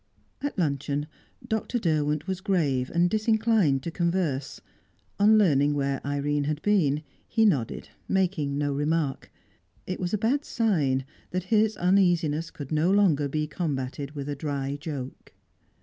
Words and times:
At 0.41 0.57
luncheon, 0.57 1.05
Dr. 1.47 1.77
Derwent 1.77 2.25
was 2.25 2.41
grave 2.41 2.89
and 2.89 3.07
disinclined 3.07 3.83
to 3.83 3.91
converse. 3.91 4.59
On 5.19 5.37
learning 5.37 5.75
where 5.75 6.01
Irene 6.03 6.45
had 6.45 6.59
been, 6.63 7.03
he 7.27 7.45
nodded, 7.45 7.89
making 8.07 8.57
no 8.57 8.73
remark. 8.73 9.31
It 9.85 9.99
was 9.99 10.11
a 10.11 10.17
bad 10.17 10.43
sign 10.43 11.05
that 11.29 11.43
his 11.53 11.77
uneasiness 11.77 12.49
could 12.49 12.71
no 12.71 12.89
longer 12.89 13.27
be 13.27 13.45
combated 13.45 14.15
with 14.15 14.27
a 14.27 14.35
dry 14.35 14.75
joke. 14.75 15.33